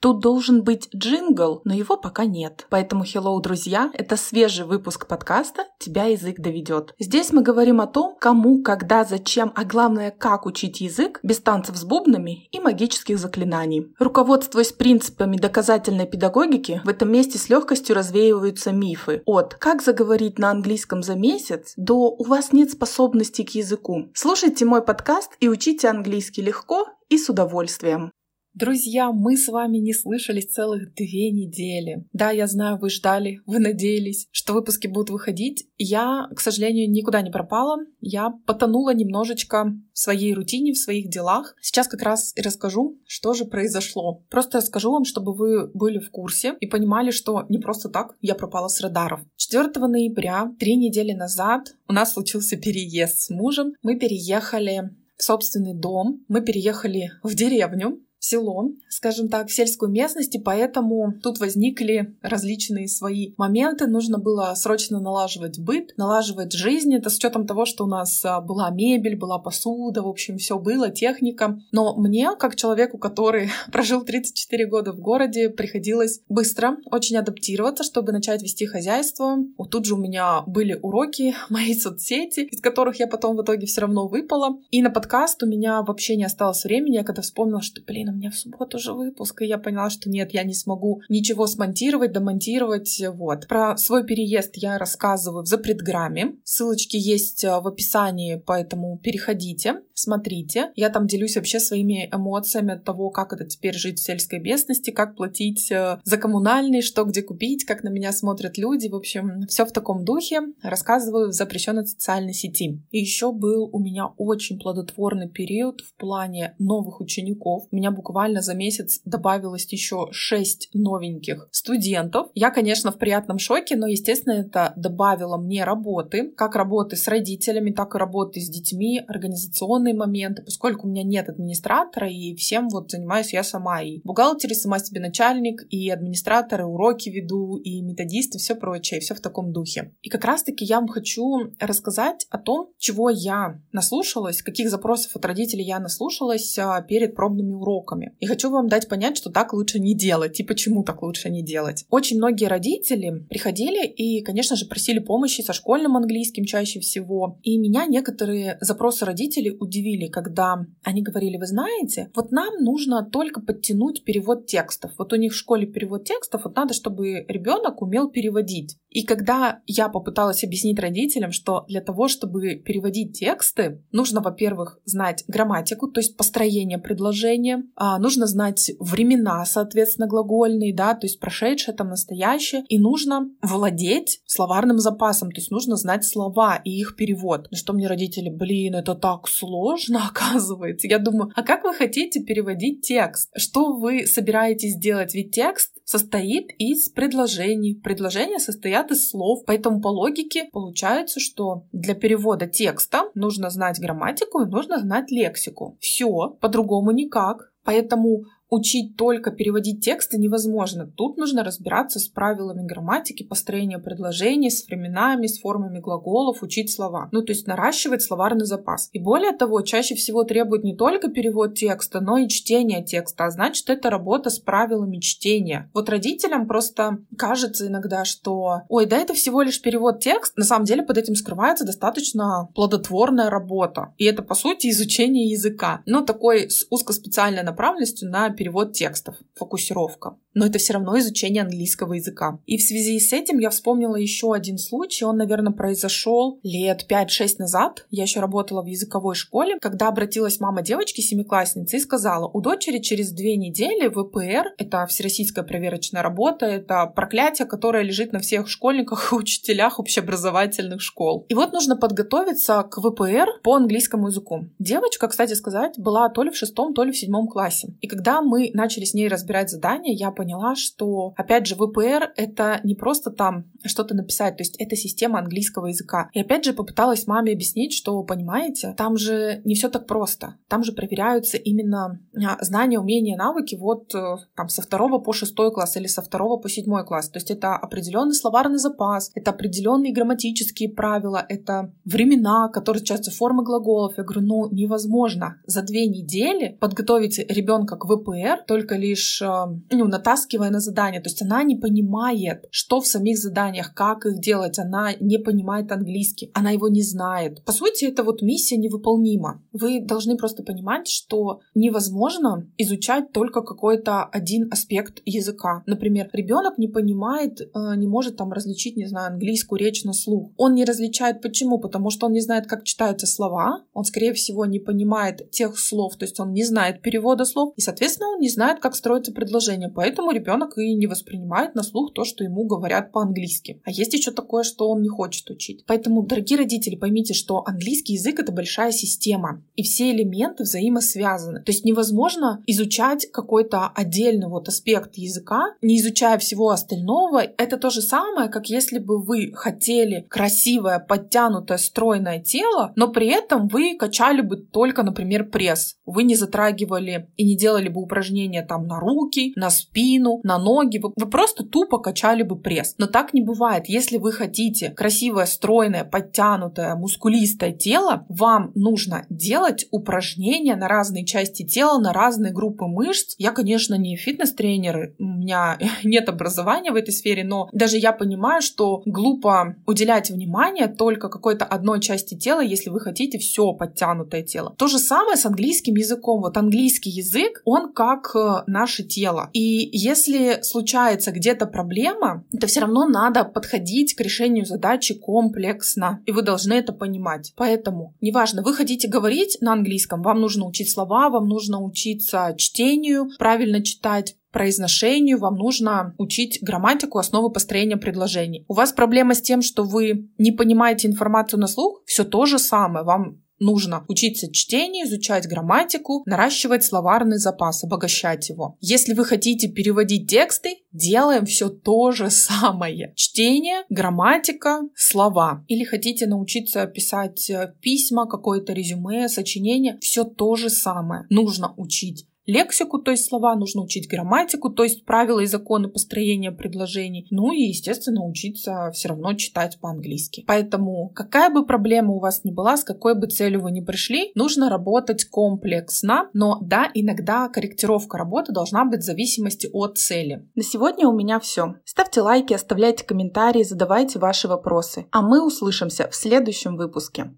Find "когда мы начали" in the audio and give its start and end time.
267.88-268.84